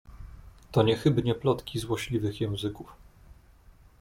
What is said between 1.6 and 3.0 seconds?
złośliwych języków."